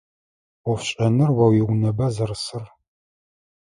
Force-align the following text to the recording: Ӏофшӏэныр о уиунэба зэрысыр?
Ӏофшӏэныр 0.63 1.29
о 1.43 1.45
уиунэба 1.49 2.07
зэрысыр? 2.15 2.65